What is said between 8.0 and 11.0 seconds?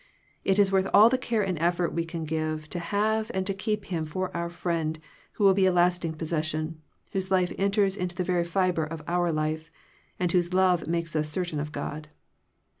the very fibre of our life, and whose love